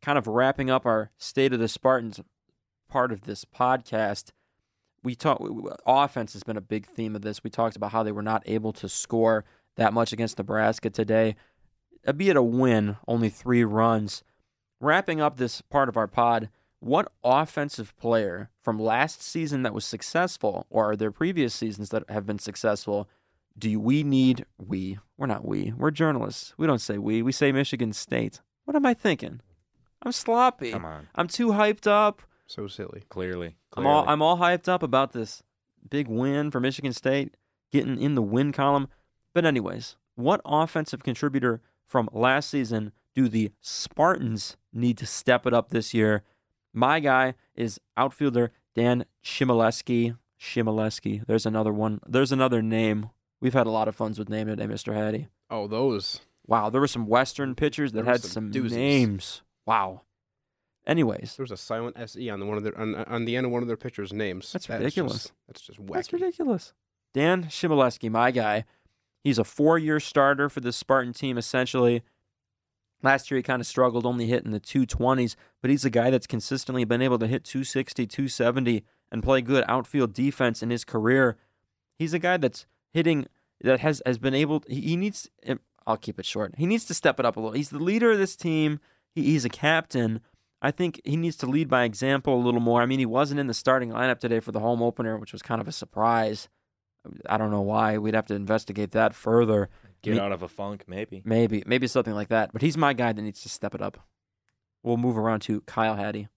[0.00, 2.18] kind of wrapping up our State of the Spartans
[2.88, 4.30] part of this podcast.
[5.04, 5.42] We talk
[5.86, 7.44] offense has been a big theme of this.
[7.44, 9.44] We talked about how they were not able to score
[9.76, 11.36] that much against Nebraska today,
[12.06, 14.22] albeit a win, only three runs.
[14.80, 19.84] Wrapping up this part of our pod, what offensive player from last season that was
[19.84, 23.08] successful, or are there previous seasons that have been successful,
[23.58, 24.98] do we need we?
[25.16, 25.72] We're not we.
[25.76, 26.52] We're journalists.
[26.58, 27.22] We don't say we.
[27.22, 28.40] We say Michigan State.
[28.64, 29.40] What am I thinking?
[30.02, 30.72] I'm sloppy.
[30.72, 32.22] Come on, I'm too hyped up.
[32.46, 33.02] So silly.
[33.08, 34.12] clearly, I'm all clearly.
[34.12, 35.42] I'm all hyped up about this
[35.88, 37.36] big win for Michigan State,
[37.72, 38.88] getting in the win column.
[39.32, 45.54] But anyways, what offensive contributor from last season do the Spartans need to step it
[45.54, 46.22] up this year?
[46.74, 50.16] My guy is outfielder Dan Chmielewski.
[50.40, 51.26] Chmielewski.
[51.26, 52.00] There's another one.
[52.06, 53.08] There's another name.
[53.40, 54.94] We've had a lot of fun with name today, Mr.
[54.94, 55.28] Hattie.
[55.50, 56.20] Oh, those.
[56.46, 59.42] Wow, there were some Western pitchers that had some some names.
[59.66, 60.02] Wow.
[60.86, 63.46] Anyways, There was a silent se on the one of their on, on the end
[63.46, 64.52] of one of their pitchers' names.
[64.52, 65.12] That's That ridiculous.
[65.14, 65.94] just- that's just wacky.
[65.94, 66.72] That's ridiculous.
[67.12, 68.64] Dan Chmielewski, my guy.
[69.26, 72.04] He's a four year starter for the Spartan team, essentially.
[73.02, 76.28] Last year, he kind of struggled, only hitting the 220s, but he's a guy that's
[76.28, 81.36] consistently been able to hit 260, 270, and play good outfield defense in his career.
[81.98, 83.26] He's a guy that's hitting,
[83.62, 85.28] that has, has been able, he, needs,
[85.88, 86.54] I'll keep it short.
[86.56, 87.56] He needs to step it up a little.
[87.56, 88.78] He's the leader of this team,
[89.12, 90.20] he, he's a captain.
[90.62, 92.80] I think he needs to lead by example a little more.
[92.80, 95.42] I mean, he wasn't in the starting lineup today for the home opener, which was
[95.42, 96.48] kind of a surprise.
[97.28, 97.98] I don't know why.
[97.98, 99.68] We'd have to investigate that further.
[100.02, 101.22] get me- out of a funk, maybe.
[101.24, 102.52] Maybe, maybe something like that.
[102.52, 103.98] But he's my guy that needs to step it up.
[104.82, 106.28] We'll move around to Kyle Hattie.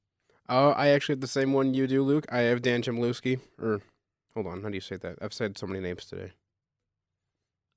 [0.47, 2.25] Uh, I actually have the same one you do, Luke.
[2.31, 3.39] I have Dan Chmielewski.
[3.61, 3.81] Or,
[4.33, 5.17] hold on, how do you say that?
[5.21, 6.31] I've said so many names today.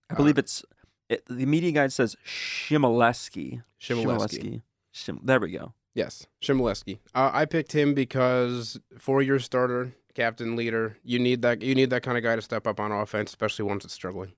[0.08, 0.64] I believe Uh, it's
[1.10, 3.62] it, the media guide says Chmielewski.
[3.80, 4.62] Chmielewski.
[4.94, 5.74] Shim, there we go.
[5.94, 7.00] Yes, Chmielewski.
[7.14, 10.96] Uh, I picked him because four-year starter, captain, leader.
[11.04, 11.62] You need that.
[11.62, 14.32] You need that kind of guy to step up on offense, especially once it's struggling.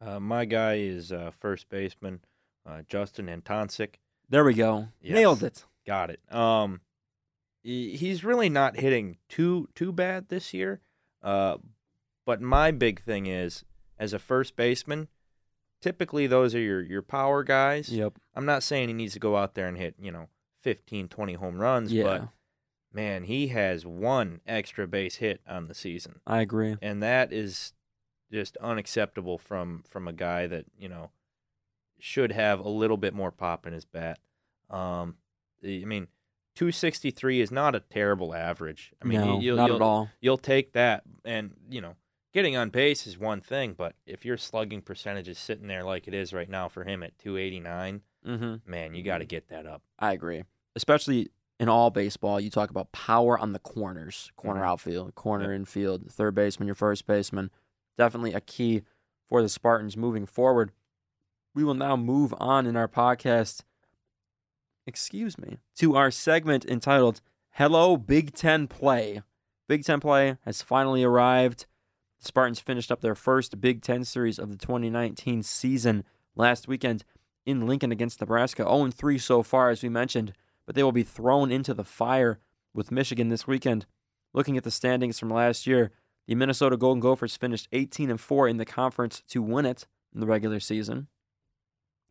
[0.00, 2.20] Uh, my guy is uh, first baseman
[2.68, 3.94] uh, Justin Antonsic.
[4.28, 4.88] There we go.
[5.00, 5.14] Yes.
[5.14, 5.64] Nailed it.
[5.86, 6.20] Got it.
[6.34, 6.80] Um,
[7.62, 10.80] he- he's really not hitting too too bad this year.
[11.22, 11.56] Uh,
[12.26, 13.64] but my big thing is,
[13.98, 15.08] as a first baseman,
[15.80, 17.88] typically those are your your power guys.
[17.90, 18.14] Yep.
[18.34, 20.28] I'm not saying he needs to go out there and hit you know
[20.62, 22.02] 15, 20 home runs, Yeah.
[22.04, 22.28] but
[22.94, 26.76] man, he has one extra base hit on the season, I agree.
[26.80, 27.72] and that is
[28.32, 31.10] just unacceptable from from a guy that you know
[31.98, 34.18] should have a little bit more pop in his bat.
[34.70, 35.16] Um,
[35.62, 36.08] I mean,
[36.56, 38.92] 263 is not a terrible average.
[39.02, 40.10] I mean, no, you'll, not you'll, at all.
[40.20, 41.94] You'll take that, and you know,
[42.32, 46.06] getting on base is one thing, but if your slugging percentage is sitting there like
[46.08, 48.70] it is right now for him at 289, Mm-hmm.
[48.70, 49.82] man, you got to get that up.
[49.98, 50.44] I agree.
[50.74, 51.28] Especially
[51.60, 54.66] in all baseball, you talk about power on the corners, corner Mhm.
[54.68, 57.50] outfield, corner infield, third baseman, your first baseman.
[57.96, 58.82] Definitely a key
[59.28, 60.72] for the Spartans moving forward.
[61.54, 63.62] We will now move on in our podcast,
[64.86, 67.20] excuse me, to our segment entitled
[67.52, 69.22] Hello Big Ten Play.
[69.68, 71.66] Big Ten Play has finally arrived.
[72.18, 77.04] The Spartans finished up their first Big Ten series of the 2019 season last weekend
[77.46, 78.64] in Lincoln against Nebraska.
[78.64, 80.32] 0 3 so far, as we mentioned,
[80.66, 82.38] but they will be thrown into the fire
[82.72, 83.86] with Michigan this weekend.
[84.32, 85.92] Looking at the standings from last year,
[86.26, 90.20] the Minnesota Golden Gophers finished 18 and 4 in the conference to win it in
[90.20, 91.08] the regular season.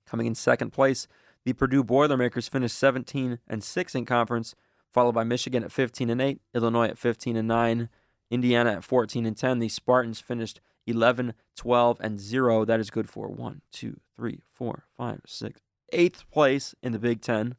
[0.06, 1.08] Coming in second place,
[1.46, 4.56] the Purdue Boilermakers finished 17 and 6 in conference
[4.94, 7.89] followed by Michigan at 15 and 8, Illinois at 15 and 9,
[8.30, 9.60] Indiana at 14 and 10.
[9.60, 12.66] The Spartans finished 11, 12, and 0.
[12.66, 15.62] That is good for 1, 2, 3, 4, 5, 6,
[15.92, 17.56] 8th place in the Big Ten,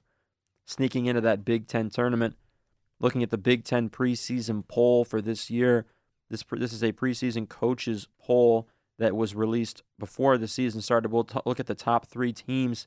[0.64, 2.36] sneaking into that Big Ten tournament.
[3.00, 5.86] Looking at the Big Ten preseason poll for this year,
[6.30, 11.10] this this is a preseason coaches poll that was released before the season started.
[11.10, 12.86] We'll t- look at the top three teams.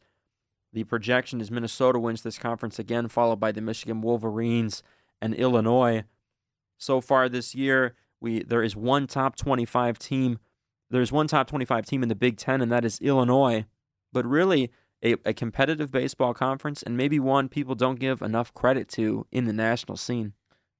[0.74, 4.84] The projection is Minnesota wins this conference again, followed by the Michigan Wolverines
[5.22, 6.04] and Illinois.
[6.78, 10.40] So far this year, we there is one top 25 team.
[10.90, 13.66] There's one top 25 team in the Big Ten, and that is Illinois.
[14.14, 14.72] But really,
[15.04, 19.46] a, a competitive baseball conference, and maybe one people don't give enough credit to in
[19.46, 20.34] the national scene.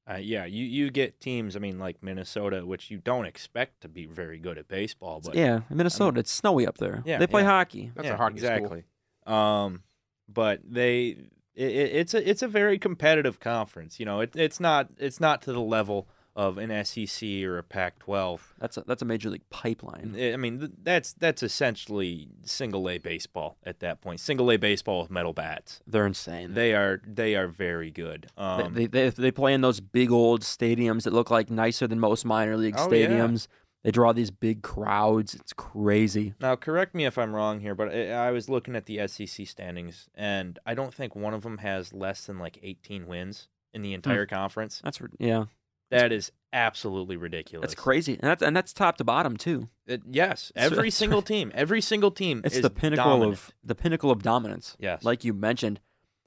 [0.10, 3.90] Uh, yeah, you, you get teams, I mean, like Minnesota, which you don't expect to
[3.90, 7.04] be very good at baseball, but yeah, Minnesota, it's snowy up there.
[7.06, 7.50] Yeah, they play yeah.
[7.50, 7.92] hockey.
[7.94, 8.50] That's yeah, a hockey school.
[8.50, 8.84] exactly.
[9.26, 9.84] Um,
[10.30, 11.18] but they,
[11.56, 14.00] it, it's a it's a very competitive conference.
[14.00, 17.64] You know, it, it's not it's not to the level of an SEC or a
[17.64, 18.40] Pac-12.
[18.60, 20.16] That's a that's a major league pipeline.
[20.18, 24.20] I mean, that's that's essentially single A baseball at that point.
[24.20, 25.82] Single A baseball with metal bats.
[25.88, 26.54] They're insane.
[26.54, 28.28] They are they are very good.
[28.38, 31.88] They, Um, they, they they play in those big old stadiums that look like nicer
[31.88, 33.08] than most minor league Oh, yeah.
[33.08, 33.48] stadiums.
[33.84, 35.34] They draw these big crowds.
[35.34, 36.34] It's crazy.
[36.42, 39.48] Now, correct me if I'm wrong here, but I, I was looking at the SEC
[39.48, 43.82] standings, and I don't think one of them has less than like 18 wins in
[43.82, 44.82] the entire conference.
[44.84, 45.46] That's yeah.
[45.90, 47.70] That is absolutely ridiculous.
[47.70, 49.70] That's crazy, and that's and that's top to bottom too.
[49.86, 52.42] It- yes, every single team, every single team.
[52.44, 53.34] It's is the pinnacle dominant.
[53.34, 54.76] of the pinnacle of dominance.
[54.80, 55.80] yes, like you mentioned.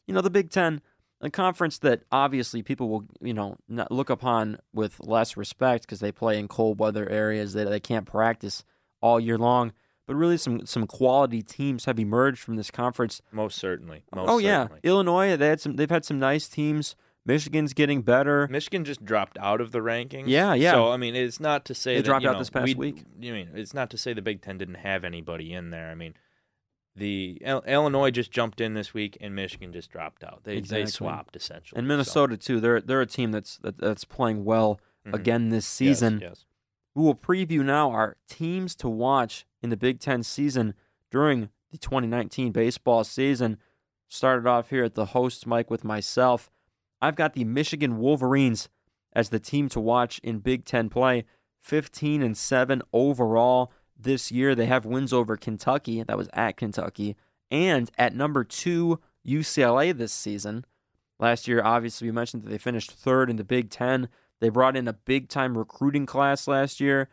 [0.07, 0.81] You know, the Big Ten,
[1.21, 6.01] a conference that obviously people will, you know, not look upon with less respect because
[6.01, 8.65] they play in cold weather areas that they can't practice
[9.01, 9.73] all year long.
[10.07, 13.21] But really, some some quality teams have emerged from this conference.
[13.31, 14.03] most certainly.
[14.13, 14.81] Oh, most oh yeah, certainly.
[14.83, 15.37] Illinois.
[15.37, 15.77] They had some.
[15.77, 16.97] They've had some nice teams.
[17.27, 18.49] Michigan's getting better.
[18.49, 20.25] Michigan just dropped out of the rankings.
[20.27, 20.73] Yeah, yeah.
[20.73, 22.75] So I mean, it's not to say They that, dropped out know, this past we-
[22.75, 23.05] week.
[23.21, 25.91] You mean it's not to say the Big Ten didn't have anybody in there.
[25.91, 26.15] I mean,
[26.97, 30.41] the Il- Illinois just jumped in this week, and Michigan just dropped out.
[30.45, 30.85] They Exactly.
[30.85, 31.79] they swapped essentially.
[31.79, 32.61] and so- Minnesota too.
[32.61, 35.15] They're they're a team that's that, that's playing well Mhm.
[35.15, 36.21] again this season.
[36.21, 36.45] Yes,
[36.95, 40.75] We will preview now our teams to watch in the Big Ten season
[41.11, 43.59] during the 2019 baseball season.
[44.09, 46.51] Started off here at the host mic with myself.
[47.01, 48.69] I've got the Michigan Wolverines
[49.13, 51.25] as the team to watch in Big Ten play.
[51.63, 54.55] 15 and 7 overall this year.
[54.55, 56.03] They have wins over Kentucky.
[56.03, 57.17] That was at Kentucky.
[57.51, 60.65] And at number two, UCLA this season.
[61.19, 64.09] Last year, obviously, we mentioned that they finished third in the Big Ten.
[64.41, 67.09] They brought in a big time recruiting class last year.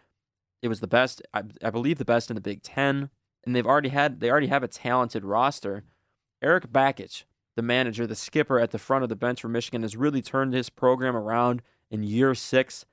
[0.61, 3.09] It was the best, I, I believe, the best in the Big Ten,
[3.45, 5.83] and they've already had they already have a talented roster.
[6.41, 7.25] Erik Bakich,
[7.57, 10.53] the manager, the skipper at the front of the bench for Michigan, has really turned
[10.53, 12.85] his program around in year six.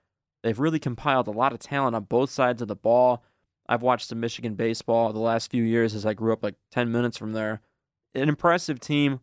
[0.43, 3.23] They've really compiled a lot of talent on both sides of the ball.
[3.69, 6.91] I've watched some Michigan baseball the last few years as I grew up like 10
[6.91, 7.61] minutes from there.
[8.15, 9.21] An impressive team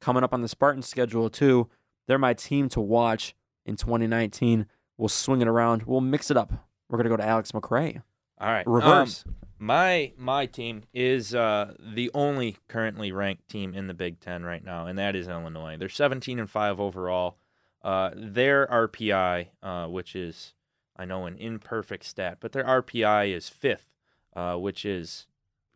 [0.00, 1.70] coming up on the Spartan schedule, too.
[2.06, 4.66] They're my team to watch in 2019.
[4.98, 5.84] We'll swing it around.
[5.84, 6.52] We'll mix it up.
[6.90, 8.02] We're going to go to Alex McRae.
[8.38, 8.66] All right.
[8.66, 9.24] um, Reverse.
[9.62, 14.64] My my team is uh, the only currently ranked team in the Big Ten right
[14.64, 15.76] now, and that is Illinois.
[15.78, 17.38] They're 17 and five overall.
[17.80, 20.54] Uh, their RPI, uh, which is
[20.96, 23.86] I know an imperfect stat, but their RPI is fifth,
[24.34, 25.26] uh, which is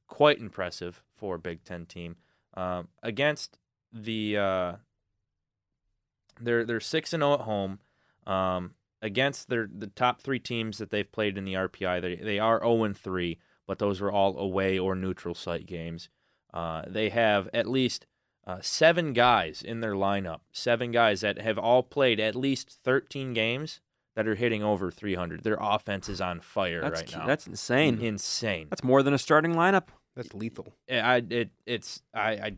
[0.09, 2.17] quite impressive for a Big Ten team.
[2.55, 3.57] Um, against
[3.93, 4.73] the uh,
[6.41, 7.79] they're they're six and zero at home.
[8.27, 12.41] Um, against their the top three teams that they've played in the RPI, they they
[12.41, 16.09] are zero and three, but those were all away or neutral site games.
[16.53, 18.07] Uh, they have at least
[18.47, 23.33] uh, seven guys in their lineup, seven guys that have all played at least thirteen
[23.33, 23.81] games
[24.15, 25.45] that are hitting over 300.
[25.45, 27.27] Their offense is on fire That's, right now.
[27.27, 28.01] that's insane.
[28.01, 28.67] insane.
[28.71, 29.89] That's more than a starting lineup.
[30.17, 30.73] That's lethal.
[30.91, 32.53] I it it's I, I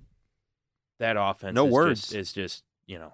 [1.01, 2.01] that offense No is words.
[2.03, 3.12] just, is just you know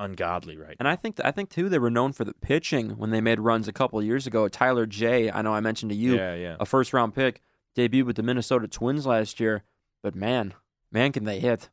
[0.00, 3.10] ungodly right And I think I think too they were known for the pitching when
[3.10, 4.48] they made runs a couple of years ago.
[4.48, 7.42] Tyler Jay, I know I mentioned to you, yeah yeah a first round pick,
[7.76, 9.62] debuted with the Minnesota Twins last year.
[10.02, 10.54] But man,
[10.90, 11.68] man, can they hit?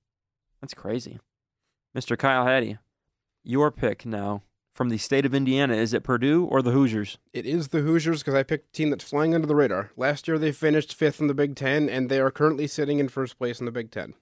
[0.61, 1.19] That's crazy.
[1.95, 2.17] Mr.
[2.17, 2.77] Kyle Hattie,
[3.43, 5.73] your pick now from the state of Indiana.
[5.73, 7.17] Is it Purdue or the Hoosiers?
[7.33, 9.91] It is the Hoosiers because I picked a team that's flying under the radar.
[9.97, 13.09] Last year they finished fifth in the Big Ten, and they are currently sitting in
[13.09, 14.13] first place in the Big Ten.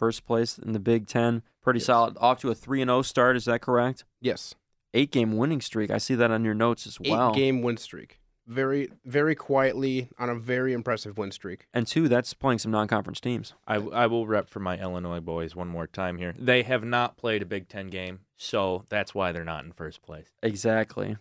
[0.00, 1.42] First place in the Big Ten.
[1.60, 1.84] Pretty Yes.
[1.86, 2.16] solid.
[2.22, 3.36] Off to a 3 0 start.
[3.36, 4.04] Is that correct?
[4.18, 4.54] Yes,
[4.94, 5.90] Eight game winning streak.
[5.90, 7.30] I see that on your notes as well.
[7.32, 8.18] eight game win streak.
[8.46, 11.66] very very quietly on a very impressive win streak.
[11.74, 13.52] And two, that's playing some non-conference teams.
[13.68, 16.34] I, I will rep for my Illinois boys one more time here.
[16.38, 20.00] They have not played a Big Ten game, so that's why they're not in first
[20.00, 20.32] place.
[20.42, 21.18] Exactly.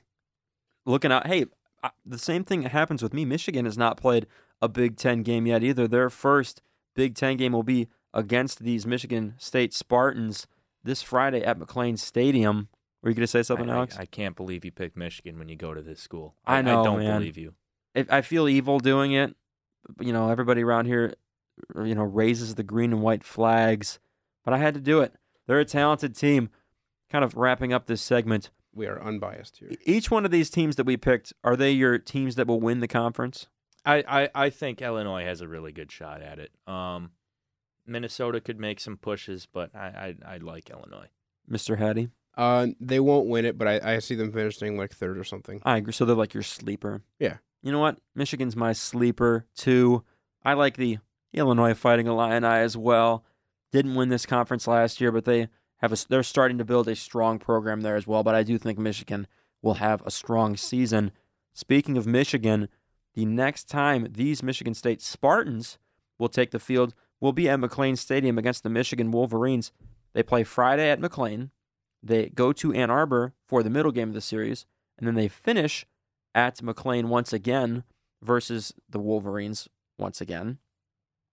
[0.86, 1.46] Looking out, hey,
[1.84, 3.26] uh, the same thing that happens with me.
[3.26, 4.26] Michigan has not played
[4.62, 5.86] a Big Ten game yet either.
[5.88, 6.62] Their first
[6.96, 10.48] Big Ten game will be against these Michigan State Spartans
[10.84, 12.70] this Friday at McLane Stadium.
[13.02, 13.98] Were you going to say something, I, Alex?
[13.98, 16.36] I, I can't believe you picked Michigan when you go to this school.
[16.46, 17.20] I know, I don't man.
[17.20, 17.54] believe you.
[17.96, 19.36] I, I feel evil doing it.
[20.02, 21.14] You know, everybody around here,
[21.76, 24.00] you know, raises the green and white flags,
[24.44, 25.14] but I had to do it.
[25.48, 26.50] They're a talented team.
[27.10, 28.52] Kind of wrapping up this segment.
[28.74, 29.72] We are unbiased here.
[29.84, 32.82] Each one of these teams that we picked, are they your teams that will win
[32.82, 33.48] the conference?
[33.84, 36.52] I, I, I think Illinois has a really good shot at it.
[36.68, 37.12] Um,
[37.90, 41.08] Minnesota could make some pushes, but I, I, I like Illinois.
[41.50, 41.78] Mr.
[41.78, 42.10] Hattie?
[42.38, 45.62] Uh, they won't win it, but I, I see them finishing like third or something.
[45.66, 45.94] I agree.
[45.94, 47.02] So they're like your sleeper.
[47.20, 47.38] Yeah.
[47.62, 48.00] You know what?
[48.16, 50.04] Michigan's my sleeper too.
[50.46, 51.00] I like the
[51.34, 53.26] Illinois Fighting Illini as well.
[53.72, 56.96] Didn't win this conference last year, but they have a, they're starting to build a
[56.96, 58.24] strong program there as well.
[58.24, 59.28] But I do think Michigan
[59.62, 61.12] will have a strong season.
[61.54, 62.70] Speaking of Michigan,
[63.16, 65.78] the next time these Michigan State Spartans
[66.18, 69.72] will take the field will be at McLane Stadium against the Michigan Wolverines.
[70.14, 71.50] They play Friday at McLane.
[72.02, 74.66] They go to Ann Arbor for the middle game of the series,
[74.98, 75.86] and then they finish
[76.34, 77.84] at McLane once again
[78.22, 80.60] versus the Wolverines once again.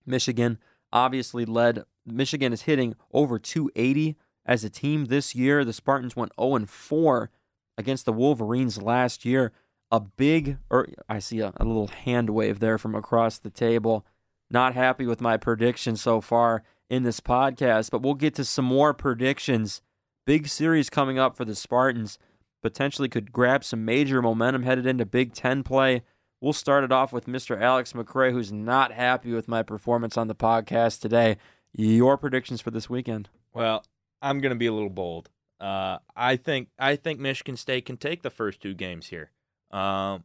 [0.04, 0.58] Michigan
[0.92, 1.84] obviously led.
[2.04, 5.64] Michigan is hitting over 280 as a team this year.
[5.64, 7.30] The Spartans went 0 4
[7.78, 9.52] against the Wolverines last year.
[9.92, 14.04] A big, or I see a, a little hand wave there from across the table.
[14.50, 18.64] Not happy with my prediction so far in this podcast, but we'll get to some
[18.64, 19.82] more predictions.
[20.24, 22.18] Big series coming up for the Spartans.
[22.62, 26.02] Potentially could grab some major momentum headed into Big Ten play.
[26.40, 27.60] We'll start it off with Mr.
[27.60, 31.38] Alex McRae, who's not happy with my performance on the podcast today.
[31.72, 33.28] Your predictions for this weekend?
[33.52, 33.84] Well,
[34.22, 35.30] I'm going to be a little bold.
[35.60, 39.30] Uh, I think I think Michigan State can take the first two games here.
[39.70, 40.24] Um,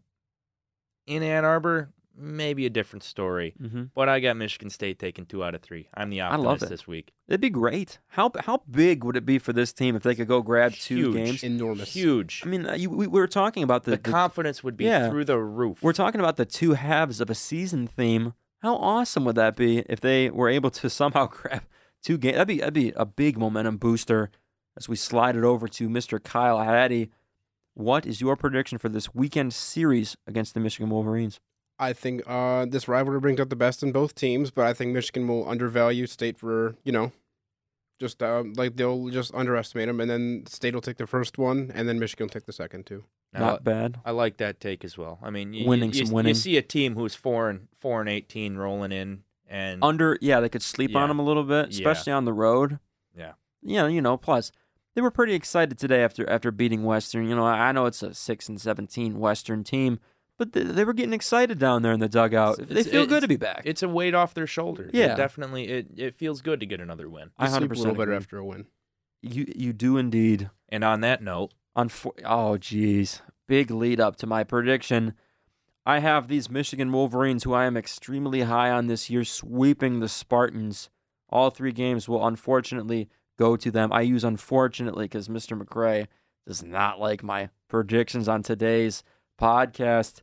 [1.07, 3.83] in Ann Arbor, maybe a different story, Mm-hmm.
[3.95, 5.87] but I got Michigan State taking two out of three.
[5.93, 6.69] I'm the I optimist love it.
[6.69, 7.11] this week.
[7.27, 7.99] It'd be great.
[8.09, 11.13] How how big would it be for this team if they could go grab two
[11.13, 11.43] games?
[11.43, 11.93] Enormous.
[11.93, 12.41] Huge.
[12.45, 14.85] I mean, uh, you, we, we were talking about the, the, the confidence would be
[14.85, 15.09] yeah.
[15.09, 15.81] through the roof.
[15.81, 18.33] We're talking about the two halves of a season theme.
[18.61, 21.63] How awesome would that be if they were able to somehow grab
[22.03, 22.35] two games?
[22.35, 24.29] That'd be that'd be a big momentum booster
[24.77, 26.21] as we slide it over to Mr.
[26.21, 27.09] Kyle Hattie.
[27.73, 31.39] What is your prediction for this weekend series against the Michigan Wolverines?
[31.81, 34.93] I think uh, this rivalry brings out the best in both teams, but I think
[34.93, 37.11] Michigan will undervalue State for you know,
[37.99, 41.71] just uh, like they'll just underestimate them, and then State will take the first one,
[41.73, 43.03] and then Michigan will take the second too.
[43.33, 43.99] Not li- bad.
[44.05, 45.17] I like that take as well.
[45.23, 46.29] I mean, you, Winning you, some you, winning.
[46.29, 50.39] You see a team who's four and four and eighteen rolling in, and Under, yeah,
[50.39, 51.79] they could sleep on them a little bit, Yeah.
[51.89, 52.79] especially on the road.
[53.17, 53.33] Yeah.
[53.63, 54.17] Yeah, you know.
[54.17, 54.51] Plus,
[54.95, 57.27] they were pretty excited today after after beating Western.
[57.27, 59.99] You know, I I know it's a six and seventeen Western team,
[60.41, 62.53] but they, they were getting excited down there in the dugout.
[62.59, 63.61] It's- they it's- feel good to be back.
[63.65, 64.89] it's a weight off their shoulders.
[64.91, 65.15] It Yeah.
[65.15, 65.67] definitely.
[65.69, 67.29] It it feels good to get another win.
[67.37, 68.65] I You hundred sleep a little percent better after a win.
[69.21, 70.49] You you do indeed.
[70.69, 73.21] And on that note, Unfor- oh, geez.
[73.47, 75.13] Big lead up to my prediction.
[75.85, 80.09] I have these Michigan Wolverines, who I am extremely high on this year, sweeping the
[80.09, 80.89] Spartans.
[81.29, 83.91] All three games will unfortunately go to them.
[83.93, 85.59] I use unfortunately because Mr.
[85.59, 86.07] McRae
[86.47, 89.03] does not like my predictions on today's
[89.39, 90.21] podcast.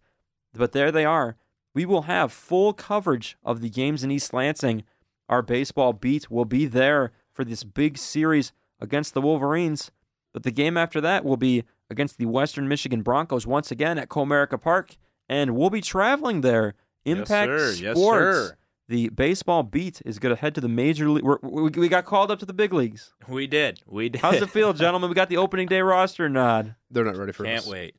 [0.55, 1.37] But there they are.
[1.75, 4.85] We will have full coverage of the games in East Lansing.
[5.29, 9.91] Our baseball beat will be there for this big series against the Wolverines.
[10.33, 14.09] But the game after that will be against the Western Michigan Broncos once again at
[14.09, 14.97] Comerica Park,
[15.29, 16.75] and we'll be traveling there.
[17.05, 17.85] Impact yes, sir.
[17.85, 18.37] Yes, Sports.
[18.37, 18.57] sir.
[18.89, 21.23] The baseball beat is going to head to the major league.
[21.23, 23.13] We're, we we got called up to the big leagues.
[23.29, 23.81] We did.
[23.87, 24.23] We did.
[24.23, 25.11] How's it feel, gentlemen?
[25.11, 26.75] We got the opening day roster nod.
[26.91, 27.65] They're not ready for us.
[27.65, 27.97] Can't wait.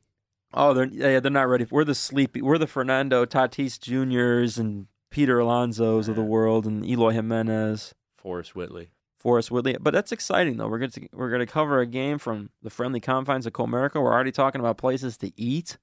[0.52, 1.66] Oh, they're yeah, they're not ready.
[1.70, 2.42] We're the sleepy.
[2.42, 8.54] We're the Fernando Tatis Juniors and Peter Alonso's of the world, and Eloy Jimenez, Forrest
[8.56, 8.90] Whitley.
[9.18, 9.76] Forrest Whitley.
[9.80, 10.68] But that's exciting though.
[10.68, 13.96] We're going to we're going to cover a game from the friendly confines of Comerica.
[14.02, 15.78] We're already talking about places to eat.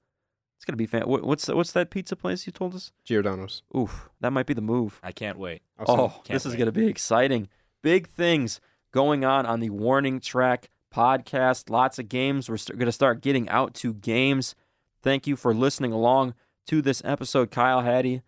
[0.56, 1.02] It's going to be fan.
[1.02, 2.90] what- What's what's that pizza place you told us?
[3.04, 3.62] Giordano's.
[3.76, 4.98] Oof, that might be the move.
[5.04, 5.62] I can't wait.
[5.78, 7.48] I'll Oh, Can't this is going to be exciting.
[7.82, 8.60] Big things
[8.92, 11.70] going on on the Warning Track podcast.
[11.70, 12.48] Lots of games.
[12.48, 14.54] We're st- going to start getting out to games.
[15.02, 16.34] Thank you for listening along
[16.66, 18.22] to this episode, Kyle Hattie,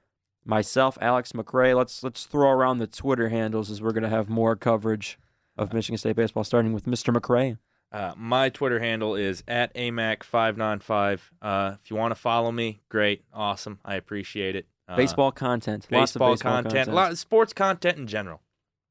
[0.44, 1.76] myself, Alex McRae.
[1.76, 5.18] Let's let's throw around the Twitter handles as we're going to have more coverage
[5.56, 7.14] of Michigan State baseball, starting with Mr.
[7.14, 7.58] McRae.
[7.92, 11.20] Uh, my Twitter handle is at amac595.
[11.42, 13.80] Uh, if you want to follow me, great, awesome.
[13.84, 14.66] I appreciate it.
[14.88, 15.86] Uh, baseball content.
[15.90, 16.88] Lots baseball, of baseball content, content.
[16.88, 18.40] a lot of sports content in general.